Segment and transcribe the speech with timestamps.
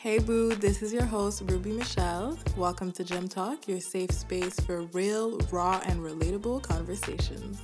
[0.00, 2.38] Hey boo, this is your host Ruby Michelle.
[2.56, 7.60] Welcome to Gem Talk, your safe space for real, raw, and relatable conversations.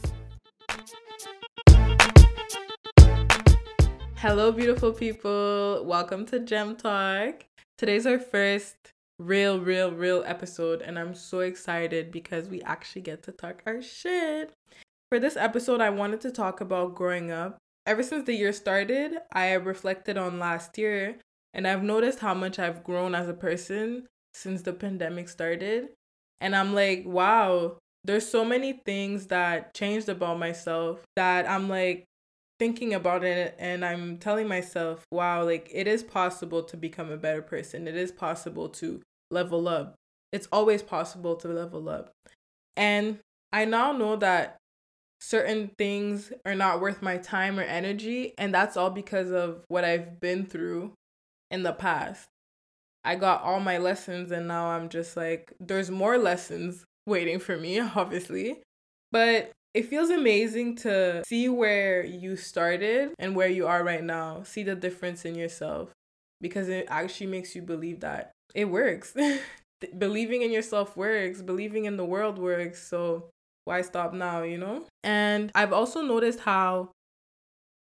[4.17, 5.85] Hello, beautiful people.
[5.87, 7.45] Welcome to Gem Talk.
[7.79, 8.75] Today's our first
[9.21, 13.81] real, real, real episode, and I'm so excited because we actually get to talk our
[13.81, 14.53] shit.
[15.09, 17.59] For this episode, I wanted to talk about growing up.
[17.87, 21.19] Ever since the year started, I reflected on last year
[21.55, 25.91] and I've noticed how much I've grown as a person since the pandemic started.
[26.41, 32.05] And I'm like, wow, there's so many things that changed about myself that I'm like
[32.59, 37.17] thinking about it and I'm telling myself, wow, like it is possible to become a
[37.17, 37.87] better person.
[37.87, 39.01] It is possible to
[39.31, 39.95] level up.
[40.33, 42.11] It's always possible to level up.
[42.77, 43.21] And
[43.53, 44.57] I now know that
[45.21, 48.35] certain things are not worth my time or energy.
[48.37, 50.93] And that's all because of what I've been through
[51.55, 52.27] in the past.
[53.05, 57.57] I got all my lessons and now I'm just like, there's more lessons waiting for
[57.57, 58.61] me, obviously.
[59.13, 64.43] But it feels amazing to see where you started and where you are right now,
[64.43, 65.93] see the difference in yourself
[66.41, 69.17] because it actually makes you believe that it works.
[69.99, 72.83] believing in yourself works, believing in the world works.
[72.83, 73.31] So
[73.65, 74.87] why stop now, you know?
[75.05, 76.91] And I've also noticed how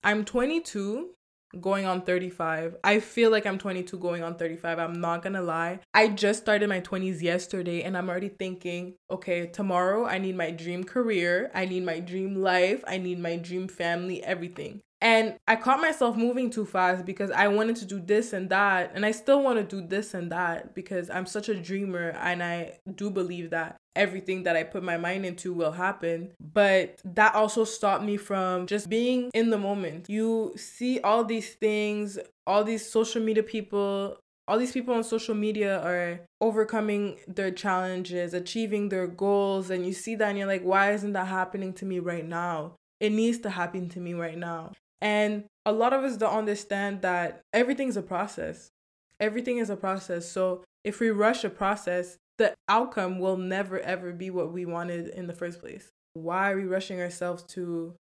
[0.05, 1.11] I'm 22
[1.61, 2.77] going on 35.
[2.85, 4.79] I feel like I'm 22 going on 35.
[4.79, 5.81] I'm not gonna lie.
[5.95, 10.51] I just started my 20s yesterday and I'm already thinking, okay, tomorrow I need my
[10.51, 14.83] dream career, I need my dream life, I need my dream family, everything.
[15.01, 18.93] And I caught myself moving too fast because I wanted to do this and that.
[18.95, 22.43] And I still want to do this and that because I'm such a dreamer and
[22.43, 26.33] I do believe that everything that I put my mind into will happen.
[26.41, 30.09] But that also stopped me from just being in the moment.
[30.09, 35.35] You see all these things, all these social media people, all these people on social
[35.35, 40.63] media are overcoming their challenges, achieving their goals, and you see that and you're like,
[40.63, 42.75] why isn't that happening to me right now?
[43.01, 44.73] It needs to happen to me right now.
[45.01, 48.71] And a lot of us don't understand that everything's a process.
[49.21, 50.29] Everything is a process.
[50.29, 55.09] So if we rush a process, the outcome will never ever be what we wanted
[55.09, 55.89] in the first place.
[56.15, 57.95] Why are we rushing ourselves to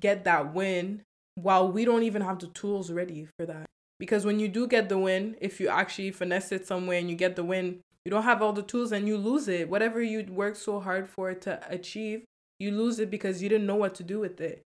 [0.00, 1.02] get that win
[1.34, 3.66] while we don't even have the tools ready for that?
[3.98, 7.16] Because when you do get the win, if you actually finesse it somewhere and you
[7.16, 9.68] get the win, you don't have all the tools and you lose it.
[9.68, 12.24] Whatever you worked so hard for to achieve,
[12.58, 14.62] you lose it because you didn't know what to do with it.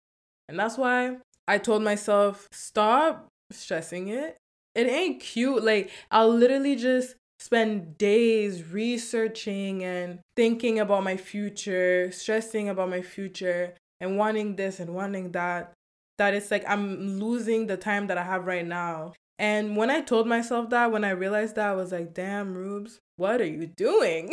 [0.49, 1.17] And that's why
[1.49, 4.37] I told myself, stop stressing it.
[4.75, 5.65] It ain't cute.
[5.65, 13.03] Like, I'll literally just spend days researching and thinking about my future, stressing about my
[13.03, 15.73] future, and wanting this and wanting that.
[16.19, 19.13] That it's like I'm losing the time that I have right now.
[19.39, 22.99] And when I told myself that, when I realized that, I was like, damn, Rubes,
[23.17, 24.33] what are you doing?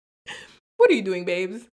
[0.76, 1.66] what are you doing, babes?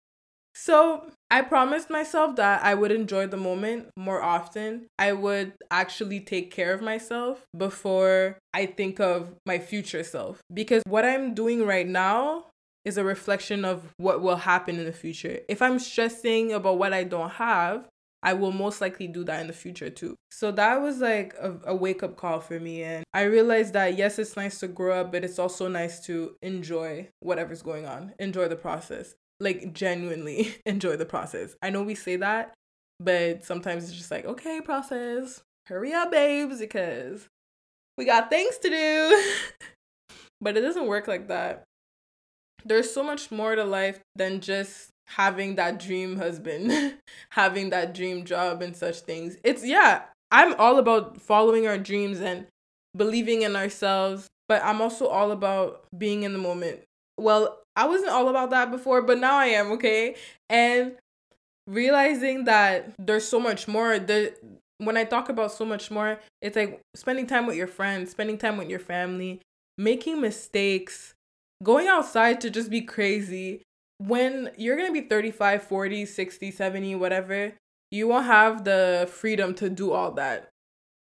[0.55, 4.87] So I promised myself that I would enjoy the moment more often.
[4.99, 10.41] I would actually take care of myself before I think of my future self.
[10.53, 12.47] Because what I'm doing right now
[12.85, 15.41] is a reflection of what will happen in the future.
[15.49, 17.89] If I'm stressing about what I don't have,
[18.23, 20.15] I will most likely do that in the future too.
[20.31, 22.83] So that was like a, a wake up call for me.
[22.83, 26.37] And I realized that yes, it's nice to grow up, but it's also nice to
[26.43, 31.57] enjoy whatever's going on, enjoy the process like genuinely enjoy the process.
[31.63, 32.55] I know we say that,
[33.01, 37.29] but sometimes it's just like, okay, process, hurry up, babes, because
[37.99, 39.23] we got things to do.
[40.41, 41.65] but it doesn't work like that.
[42.65, 46.95] There's so much more to life than just having that dream husband,
[47.31, 49.37] having that dream job, and such things.
[49.45, 52.47] It's, yeah, I'm all about following our dreams and
[52.97, 56.81] believing in ourselves, but I'm also all about being in the moment.
[57.19, 60.17] Well, I wasn't all about that before, but now I am, okay?
[60.49, 60.97] And
[61.67, 64.35] realizing that there's so much more the
[64.79, 68.37] when I talk about so much more, it's like spending time with your friends, spending
[68.39, 69.41] time with your family,
[69.79, 71.15] making mistakes,
[71.63, 73.63] going outside to just be crazy.
[73.99, 77.53] When you're going to be 35, 40, 60, 70, whatever,
[77.91, 80.51] you won't have the freedom to do all that.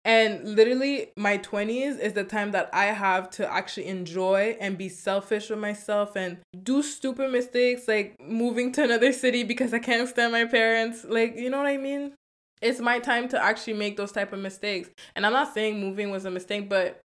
[0.05, 4.89] And literally, my 20s is the time that I have to actually enjoy and be
[4.89, 10.09] selfish with myself and do stupid mistakes like moving to another city because I can't
[10.09, 11.05] stand my parents.
[11.05, 12.15] Like, you know what I mean?
[12.61, 14.91] It's my time to actually make those type of mistakes.
[15.15, 17.01] And I'm not saying moving was a mistake, but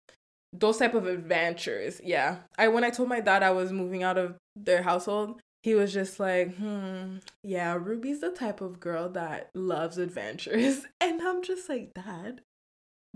[0.53, 2.01] those type of adventures.
[2.03, 2.39] Yeah.
[2.57, 5.93] I when I told my dad I was moving out of their household, he was
[5.93, 10.87] just like, hmm, yeah, Ruby's the type of girl that loves adventures.
[11.01, 12.41] And I'm just like, Dad,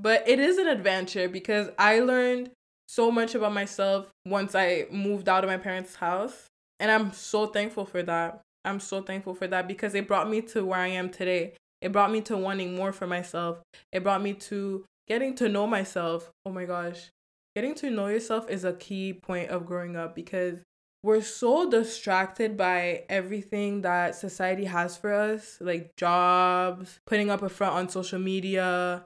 [0.00, 2.50] But it is an adventure because I learned
[2.88, 6.46] so much about myself once I moved out of my parents' house.
[6.78, 8.40] And I'm so thankful for that.
[8.64, 11.54] I'm so thankful for that because it brought me to where I am today.
[11.82, 13.58] It brought me to wanting more for myself.
[13.92, 16.30] It brought me to getting to know myself.
[16.46, 17.10] Oh my gosh.
[17.54, 20.60] Getting to know yourself is a key point of growing up because
[21.02, 27.48] we're so distracted by everything that society has for us, like jobs, putting up a
[27.48, 29.04] front on social media,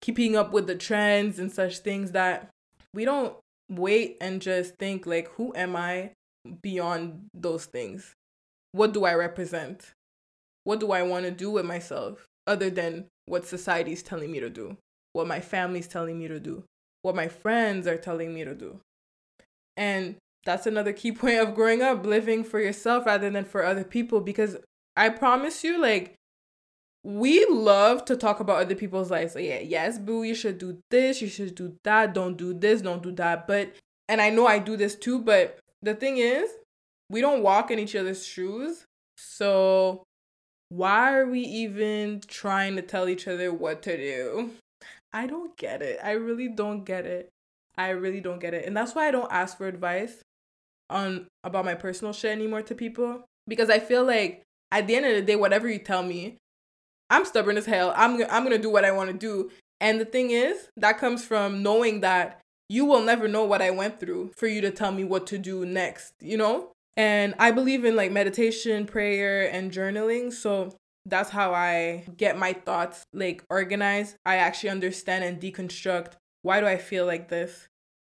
[0.00, 2.48] keeping up with the trends and such things that
[2.94, 3.36] we don't
[3.68, 6.12] wait and just think like who am I
[6.62, 8.14] beyond those things?
[8.72, 9.92] What do I represent?
[10.64, 14.40] What do I want to do with myself other than what society is telling me
[14.40, 14.76] to do?
[15.12, 16.64] What my family's telling me to do?
[17.02, 18.80] What my friends are telling me to do?
[19.76, 23.84] And that's another key point of growing up, living for yourself rather than for other
[23.84, 24.56] people because
[24.96, 26.14] I promise you like
[27.06, 29.36] we love to talk about other people's lives.
[29.36, 32.82] Like, yeah, yes, boo, you should do this, you should do that, don't do this,
[32.82, 33.46] don't do that.
[33.46, 33.74] But,
[34.08, 36.50] and I know I do this too, but the thing is,
[37.08, 38.86] we don't walk in each other's shoes.
[39.16, 40.02] So,
[40.68, 44.50] why are we even trying to tell each other what to do?
[45.12, 46.00] I don't get it.
[46.02, 47.28] I really don't get it.
[47.78, 48.64] I really don't get it.
[48.66, 50.22] And that's why I don't ask for advice
[50.90, 54.42] on about my personal shit anymore to people because I feel like
[54.72, 56.38] at the end of the day whatever you tell me
[57.10, 57.92] I'm stubborn as hell.
[57.96, 59.50] I'm I'm to do what I want to do.
[59.80, 63.70] And the thing is, that comes from knowing that you will never know what I
[63.70, 66.72] went through for you to tell me what to do next, you know?
[66.96, 70.32] And I believe in like meditation, prayer, and journaling.
[70.32, 70.74] So
[71.04, 74.16] that's how I get my thoughts like organized.
[74.24, 77.66] I actually understand and deconstruct why do I feel like this?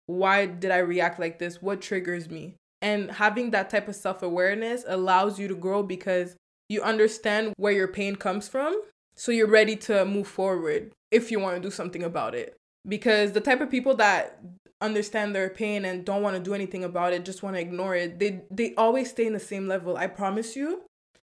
[0.06, 1.60] Why did I react like this?
[1.60, 2.56] What triggers me?
[2.80, 6.34] And having that type of self awareness allows you to grow because
[6.68, 8.80] you understand where your pain comes from.
[9.14, 12.56] So you're ready to move forward if you want to do something about it.
[12.88, 14.40] Because the type of people that
[14.80, 17.94] understand their pain and don't want to do anything about it, just want to ignore
[17.94, 19.96] it, they they always stay in the same level.
[19.96, 20.82] I promise you.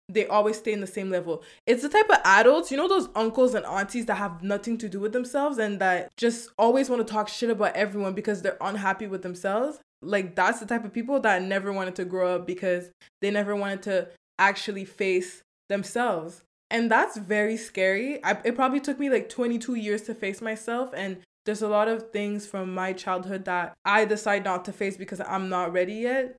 [0.09, 1.43] They always stay in the same level.
[1.65, 4.87] It's the type of adults, you know, those uncles and aunties that have nothing to
[4.87, 8.57] do with themselves and that just always want to talk shit about everyone because they're
[8.61, 9.79] unhappy with themselves.
[10.01, 12.89] Like, that's the type of people that never wanted to grow up because
[13.21, 14.07] they never wanted to
[14.39, 16.43] actually face themselves.
[16.69, 18.23] And that's very scary.
[18.23, 20.91] I, it probably took me like 22 years to face myself.
[20.95, 24.97] And there's a lot of things from my childhood that I decide not to face
[24.97, 26.35] because I'm not ready yet.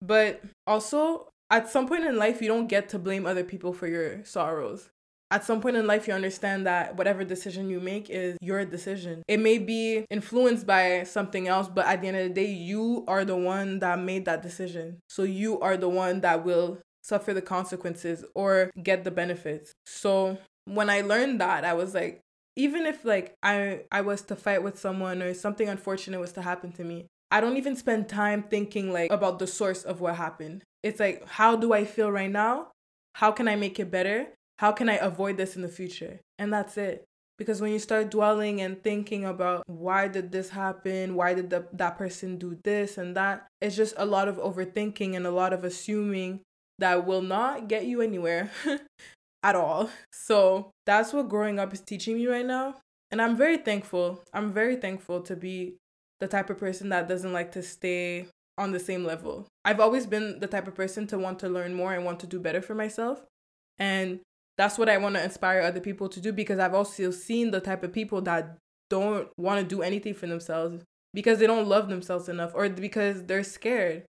[0.00, 3.88] But also, at some point in life, you don't get to blame other people for
[3.88, 4.90] your sorrows.
[5.30, 9.22] At some point in life, you understand that whatever decision you make is your decision.
[9.26, 13.04] It may be influenced by something else, but at the end of the day, you
[13.08, 15.00] are the one that made that decision.
[15.08, 19.72] So you are the one that will suffer the consequences or get the benefits.
[19.86, 22.20] So when I learned that, I was like,
[22.56, 26.42] even if like I I was to fight with someone or something unfortunate was to
[26.42, 30.16] happen to me, I don't even spend time thinking like about the source of what
[30.16, 30.64] happened.
[30.82, 32.68] It's like how do I feel right now?
[33.14, 34.28] How can I make it better?
[34.58, 36.20] How can I avoid this in the future?
[36.38, 37.04] And that's it.
[37.36, 41.16] Because when you start dwelling and thinking about why did this happen?
[41.16, 43.48] Why did the, that person do this and that?
[43.60, 46.40] It's just a lot of overthinking and a lot of assuming
[46.78, 48.50] that will not get you anywhere
[49.42, 49.90] at all.
[50.12, 52.76] So that's what growing up is teaching me right now.
[53.10, 54.22] And I'm very thankful.
[54.32, 55.76] I'm very thankful to be
[56.20, 58.26] the type of person that doesn't like to stay
[58.56, 59.46] on the same level.
[59.64, 62.26] I've always been the type of person to want to learn more and want to
[62.26, 63.22] do better for myself.
[63.78, 64.20] And
[64.56, 67.60] that's what I want to inspire other people to do because I've also seen the
[67.60, 68.56] type of people that
[68.88, 73.24] don't want to do anything for themselves because they don't love themselves enough or because
[73.24, 74.04] they're scared.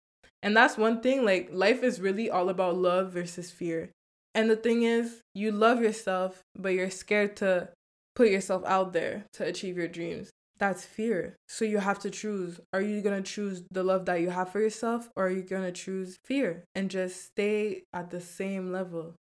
[0.43, 3.91] And that's one thing, like, life is really all about love versus fear.
[4.33, 7.69] And the thing is, you love yourself, but you're scared to
[8.15, 10.29] put yourself out there to achieve your dreams.
[10.57, 11.35] That's fear.
[11.47, 12.59] So you have to choose.
[12.71, 15.41] Are you going to choose the love that you have for yourself, or are you
[15.41, 19.15] going to choose fear and just stay at the same level?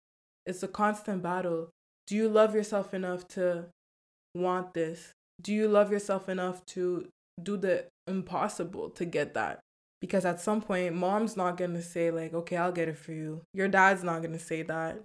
[0.46, 1.70] It's a constant battle.
[2.08, 3.66] Do you love yourself enough to
[4.36, 5.12] want this?
[5.42, 7.08] Do you love yourself enough to
[7.42, 9.60] do the impossible to get that?
[10.02, 13.12] Because at some point mom's not going to say like okay i'll get it for
[13.12, 13.42] you.
[13.54, 15.02] Your dad's not going to say that.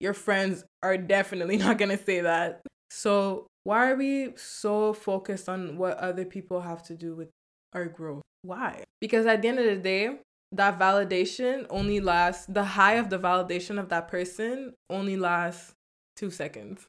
[0.00, 2.60] Your friends are definitely not going to say that.
[2.90, 7.28] So why are we so focused on what other people have to do with
[7.74, 8.22] our growth?
[8.42, 8.84] Why?
[9.00, 10.18] Because at the end of the day
[10.52, 15.74] that validation only lasts the high of the validation of that person only lasts
[16.16, 16.86] two seconds.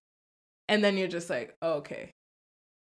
[0.70, 2.12] And then you're just like oh, okay.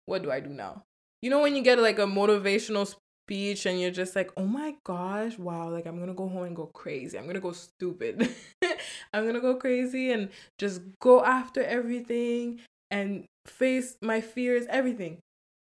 [0.07, 0.83] What do i do now?
[1.21, 2.93] You know when you get like a motivational
[3.25, 6.57] speech and you're just like, oh my gosh, wow, like I'm gonna go home and
[6.57, 7.19] go crazy.
[7.19, 8.29] I'm gonna go stupid.
[9.13, 12.61] I'm gonna go crazy and just go after everything
[12.91, 15.19] and face my fears, everything.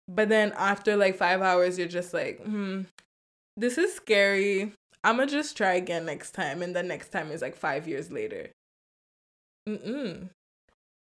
[0.09, 2.83] But then after like five hours, you're just like, hmm,
[3.57, 4.73] this is scary.
[5.03, 6.63] I'm gonna just try again next time.
[6.63, 8.51] And the next time is like five years later.
[9.69, 10.31] Mm-mm.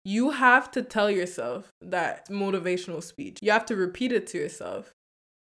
[0.05, 3.39] You have to tell yourself that motivational speech.
[3.43, 4.93] You have to repeat it to yourself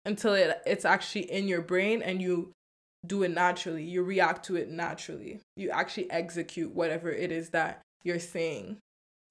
[0.05, 2.51] until it, it's actually in your brain and you
[3.05, 3.83] do it naturally.
[3.83, 5.41] You react to it naturally.
[5.55, 8.77] You actually execute whatever it is that you're saying.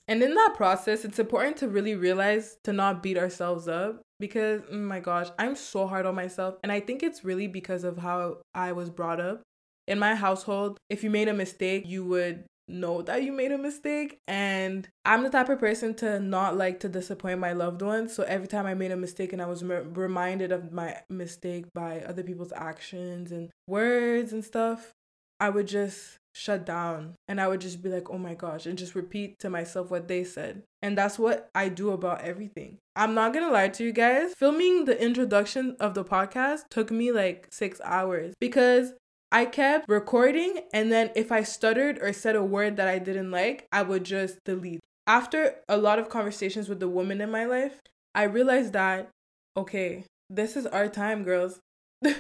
[0.07, 4.63] And in that process, it's important to really realize to not beat ourselves up because,
[4.71, 6.57] oh my gosh, I'm so hard on myself.
[6.63, 9.43] And I think it's really because of how I was brought up.
[9.87, 13.59] In my household, if you made a mistake, you would know that you made a
[13.59, 14.19] mistake.
[14.27, 18.15] And I'm the type of person to not like to disappoint my loved ones.
[18.15, 21.67] So every time I made a mistake and I was m- reminded of my mistake
[21.75, 24.93] by other people's actions and words and stuff,
[25.41, 28.77] I would just shut down and I would just be like, oh my gosh, and
[28.77, 30.63] just repeat to myself what they said.
[30.83, 32.79] And that's what I do about everything.
[32.97, 37.13] I'm not gonna lie to you guys, filming the introduction of the podcast took me
[37.13, 38.95] like six hours because
[39.35, 43.33] I kept recording, and then if I stuttered or said a word that I didn't
[43.33, 44.79] like, I would just delete.
[45.09, 47.81] After a lot of conversations with the women in my life,
[48.15, 49.11] I realized that,
[49.57, 51.59] okay, this is our time, girls.
[52.01, 52.17] this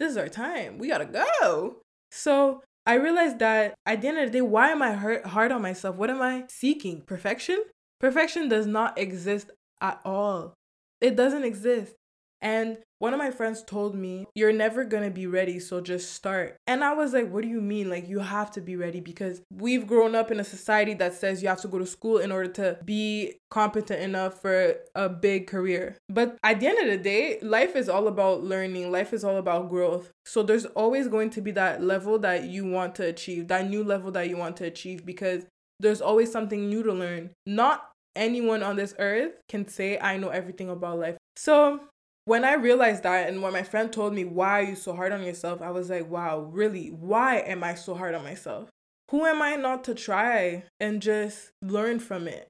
[0.00, 0.78] is our time.
[0.78, 1.76] We gotta go.
[2.10, 5.52] So I realized that at the end of the day, why am I hurt, hard
[5.52, 5.94] on myself?
[5.94, 7.02] What am I seeking?
[7.02, 7.62] Perfection?
[8.00, 10.54] Perfection does not exist at all.
[11.00, 11.94] It doesn't exist.
[12.40, 16.56] And one of my friends told me, You're never gonna be ready, so just start.
[16.66, 17.88] And I was like, What do you mean?
[17.88, 21.42] Like, you have to be ready because we've grown up in a society that says
[21.42, 25.46] you have to go to school in order to be competent enough for a big
[25.46, 25.96] career.
[26.08, 29.36] But at the end of the day, life is all about learning, life is all
[29.36, 30.10] about growth.
[30.24, 33.84] So there's always going to be that level that you want to achieve, that new
[33.84, 35.46] level that you want to achieve because
[35.80, 37.30] there's always something new to learn.
[37.46, 41.16] Not anyone on this earth can say, I know everything about life.
[41.36, 41.80] So
[42.28, 45.12] when I realized that and when my friend told me, why are you so hard
[45.12, 45.62] on yourself?
[45.62, 46.88] I was like, wow, really?
[46.88, 48.68] Why am I so hard on myself?
[49.10, 52.48] Who am I not to try and just learn from it?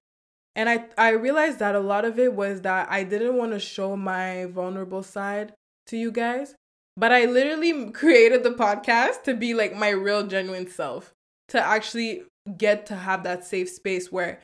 [0.57, 3.61] And I, I realized that a lot of it was that I didn't want to
[3.61, 5.53] show my vulnerable side
[5.87, 6.57] to you guys.
[6.97, 11.13] But I literally created the podcast to be like my real, genuine self,
[11.51, 12.25] to actually
[12.57, 14.41] get to have that safe space where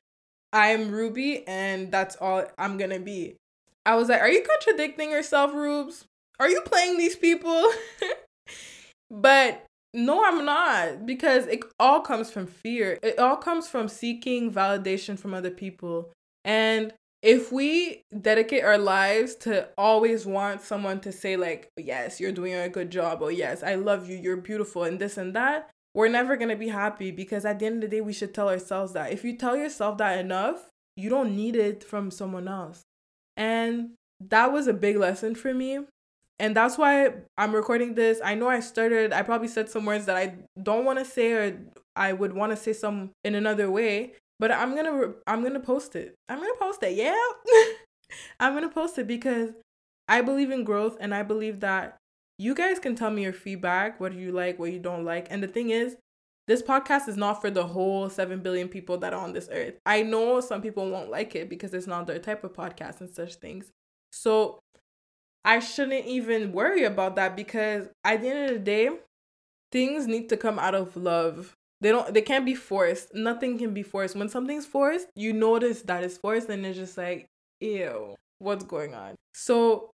[0.53, 3.35] I'm Ruby and that's all I'm gonna be.
[3.87, 6.05] I was like, Are you contradicting yourself, Rubes?
[6.41, 7.71] Are you playing these people?
[9.11, 12.99] but no, I'm not because it all comes from fear.
[13.03, 16.11] It all comes from seeking validation from other people.
[16.45, 22.33] And if we dedicate our lives to always want someone to say, like, yes, you're
[22.33, 25.71] doing a good job, or yes, I love you, you're beautiful, and this and that,
[25.95, 28.49] we're never gonna be happy because at the end of the day, we should tell
[28.49, 29.13] ourselves that.
[29.13, 32.83] If you tell yourself that enough, you don't need it from someone else.
[33.37, 35.81] And that was a big lesson for me.
[36.39, 38.21] And that's why I'm recording this.
[38.25, 41.33] I know I started, I probably said some words that I don't want to say
[41.33, 41.59] or
[41.95, 45.53] I would want to say some in another way, but I'm going to I'm going
[45.55, 46.15] to post it.
[46.29, 46.97] I'm going to post it.
[46.97, 47.15] Yeah.
[48.41, 49.51] I'm going to post it because
[50.09, 51.97] I believe in growth and I believe that
[52.39, 55.29] you guys can tell me your feedback, what you like, what you don't like.
[55.31, 55.97] And the thing is,
[56.47, 59.75] this podcast is not for the whole 7 billion people that are on this earth.
[59.87, 63.09] I know some people won't like it because it's not their type of podcast and
[63.09, 63.71] such things.
[64.13, 64.59] So
[65.45, 68.91] I shouldn't even worry about that because at the end of the day,
[69.73, 71.55] things need to come out of love.
[71.81, 73.15] They don't they can't be forced.
[73.15, 74.17] Nothing can be forced.
[74.17, 77.27] When something's forced, you notice that it's forced and it's just like,
[77.61, 79.17] ew, what's going on?
[79.35, 79.91] So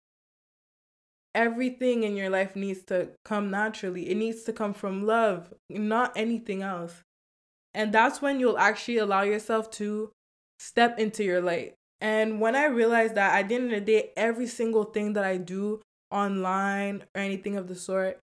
[1.35, 4.09] everything in your life needs to come naturally.
[4.09, 7.03] It needs to come from love, not anything else.
[7.73, 10.11] And that's when you'll actually allow yourself to
[10.57, 11.75] step into your light.
[12.01, 15.23] And when I realized that at the end of the day, every single thing that
[15.23, 15.81] I do
[16.11, 18.19] online or anything of the sort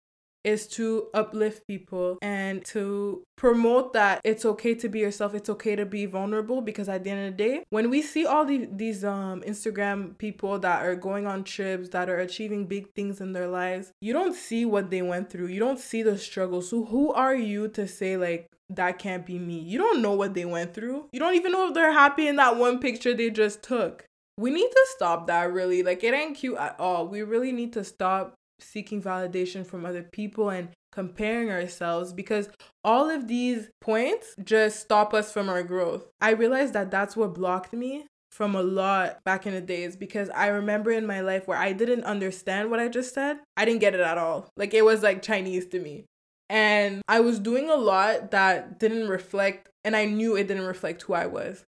[0.47, 5.75] is to uplift people and to promote that it's okay to be yourself it's okay
[5.75, 8.67] to be vulnerable because at the end of the day when we see all these
[8.71, 13.33] these um instagram people that are going on trips that are achieving big things in
[13.33, 15.47] their lives you don't see what they went through.
[15.47, 16.61] You don't see the struggle.
[16.61, 19.59] So who are you to say like that can't be me?
[19.59, 21.09] You don't know what they went through.
[21.11, 24.05] You don't even know if they're happy in that one picture they just took.
[24.37, 25.83] We need to stop that really.
[25.83, 27.07] Like it ain't cute at all.
[27.07, 32.49] We really need to stop seeking validation from other people and comparing ourselves because
[32.83, 36.05] all of these points just stop us from our growth.
[36.21, 40.29] I realized that that's what blocked me from a lot back in the days because
[40.29, 43.39] I remember in my life where I didn't understand what I just said.
[43.55, 44.49] I didn't get it at all.
[44.55, 46.05] Like it was like Chinese to me.
[46.49, 51.01] And I was doing a lot that didn't reflect, and I knew it didn't reflect
[51.01, 51.65] who I was.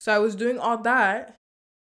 [0.00, 1.36] So I was doing all that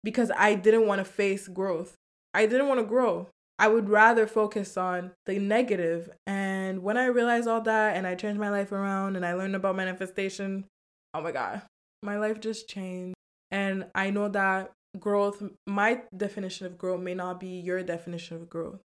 [0.05, 1.95] because I didn't want to face growth.
[2.35, 3.29] I didn't want to grow.
[3.59, 6.11] I would rather focus on the negative.
[6.27, 9.57] And when I realized all that and I changed my life around and I learned
[9.57, 10.67] about manifestation,
[11.15, 11.63] oh my God,
[12.03, 13.15] my life just changed.
[13.51, 18.51] And I know that growth, my definition of growth may not be your definition of
[18.51, 18.81] growth.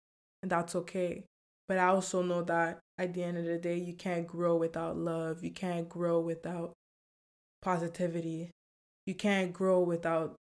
[0.42, 1.24] And that's okay.
[1.66, 4.96] But I also know that at the end of the day, you can't grow without
[4.96, 5.42] love.
[5.44, 6.72] You can't grow without
[7.62, 8.50] positivity.
[9.06, 10.34] You can't grow without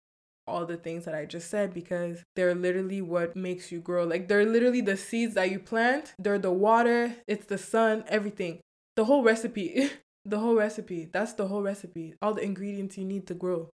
[0.47, 4.05] all the things that I just said because they're literally what makes you grow.
[4.05, 8.61] Like they're literally the seeds that you plant, they're the water, it's the sun, everything.
[8.97, 9.91] The whole recipe.
[10.25, 11.09] the whole recipe.
[11.13, 12.15] That's the whole recipe.
[12.23, 13.71] All the ingredients you need to grow.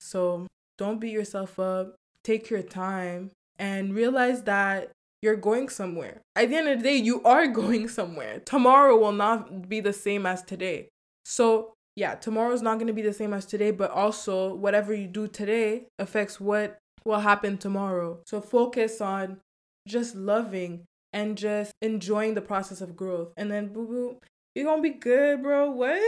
[0.00, 0.46] So
[0.78, 1.96] don't beat yourself up.
[2.22, 4.90] Take your time and realize that
[5.22, 6.20] you're going somewhere.
[6.36, 8.40] At the end of the day, you are going somewhere.
[8.40, 10.88] Tomorrow will not be the same as today.
[11.24, 15.06] So yeah, tomorrow's not going to be the same as today, but also whatever you
[15.06, 18.20] do today affects what will happen tomorrow.
[18.26, 19.38] So focus on
[19.86, 23.32] just loving and just enjoying the process of growth.
[23.36, 24.18] And then, boo boo,
[24.54, 25.70] you're going to be good, bro.
[25.70, 26.00] What?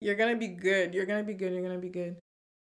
[0.00, 0.92] You're going to be good.
[0.92, 1.52] You're going to be good.
[1.52, 2.16] You're going to be good.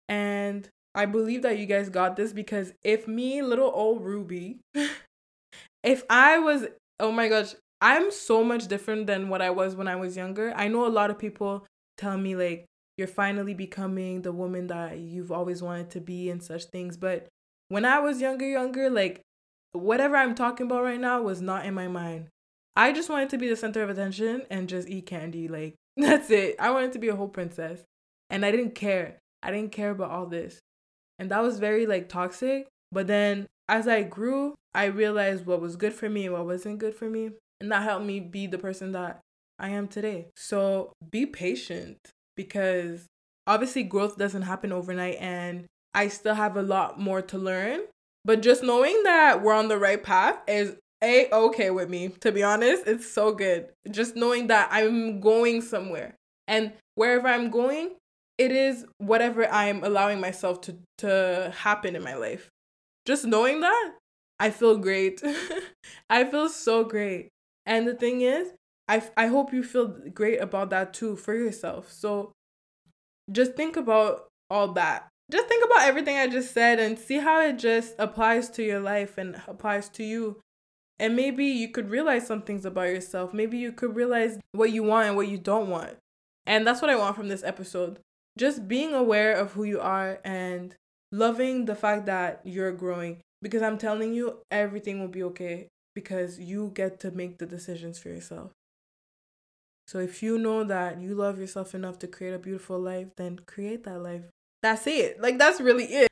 [0.09, 4.59] And I believe that you guys got this because if me, little old Ruby,
[5.83, 6.67] if I was,
[6.99, 10.51] oh my gosh, I'm so much different than what I was when I was younger.
[10.55, 11.65] I know a lot of people
[11.99, 12.65] tell me like
[12.97, 16.97] you're finally becoming the woman that you've always wanted to be and such things.
[16.97, 17.27] But
[17.69, 19.21] when I was younger, younger, like
[19.71, 22.27] whatever I'm talking about right now was not in my mind.
[22.75, 25.47] I just wanted to be the center of attention and just eat candy.
[25.47, 26.55] Like that's it.
[26.59, 27.83] I wanted to be a whole princess.
[28.29, 29.17] And I didn't care.
[29.41, 30.59] I didn't care about all this.
[31.17, 32.67] And that was very like toxic.
[32.91, 36.79] But then as I grew, I realized what was good for me and what wasn't
[36.79, 37.31] good for me.
[37.61, 39.19] And that helped me be the person that
[39.59, 40.27] I am today.
[40.35, 41.97] So be patient
[42.35, 43.07] because
[43.45, 47.81] obviously growth doesn't happen overnight and I still have a lot more to learn.
[48.23, 52.09] But just knowing that we're on the right path is a okay with me.
[52.21, 53.69] To be honest, it's so good.
[53.89, 56.15] Just knowing that I'm going somewhere.
[56.47, 57.95] And wherever I'm going,
[58.37, 62.49] it is whatever I'm allowing myself to to happen in my life.
[63.05, 63.93] Just knowing that,
[64.39, 65.21] I feel great.
[66.09, 67.29] I feel so great.
[67.65, 68.51] And the thing is,
[68.89, 71.91] I, I hope you feel great about that too for yourself.
[71.91, 72.33] So
[73.31, 75.07] just think about all that.
[75.31, 78.79] Just think about everything I just said and see how it just applies to your
[78.79, 80.41] life and applies to you.
[80.97, 83.31] And maybe you could realize some things about yourself.
[83.31, 85.97] Maybe you could realize what you want and what you don't want.
[86.47, 87.99] And that's what I want from this episode.
[88.39, 90.73] Just being aware of who you are and
[91.11, 93.19] loving the fact that you're growing.
[93.43, 97.99] Because I'm telling you, everything will be okay because you get to make the decisions
[97.99, 98.51] for yourself.
[99.89, 103.39] So if you know that you love yourself enough to create a beautiful life, then
[103.47, 104.21] create that life.
[104.61, 105.19] That's it.
[105.19, 106.09] Like that's really it.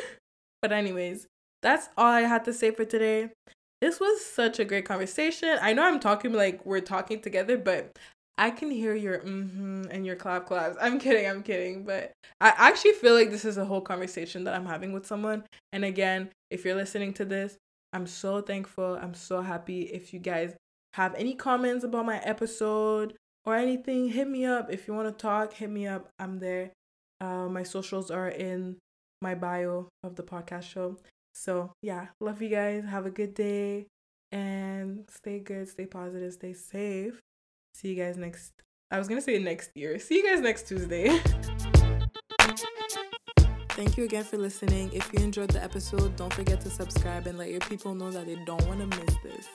[0.62, 1.26] but anyways,
[1.60, 3.28] that's all I had to say for today.
[3.82, 5.58] This was such a great conversation.
[5.60, 7.94] I know I'm talking like we're talking together, but
[8.38, 10.78] I can hear your mm-hmm and your clap claps.
[10.80, 11.84] I'm kidding, I'm kidding.
[11.84, 15.44] But I actually feel like this is a whole conversation that I'm having with someone.
[15.74, 17.58] And again, if you're listening to this,
[17.92, 18.98] I'm so thankful.
[18.98, 19.82] I'm so happy.
[19.82, 20.54] If you guys
[20.94, 24.70] have any comments about my episode or anything, hit me up.
[24.70, 26.08] If you want to talk, hit me up.
[26.18, 26.72] I'm there.
[27.20, 28.76] Uh, my socials are in
[29.22, 30.96] my bio of the podcast show.
[31.34, 32.84] So, yeah, love you guys.
[32.84, 33.86] Have a good day
[34.32, 37.20] and stay good, stay positive, stay safe.
[37.74, 38.52] See you guys next.
[38.90, 39.98] I was going to say next year.
[39.98, 41.08] See you guys next Tuesday.
[43.70, 44.90] Thank you again for listening.
[44.92, 48.26] If you enjoyed the episode, don't forget to subscribe and let your people know that
[48.26, 49.48] they don't want to miss this.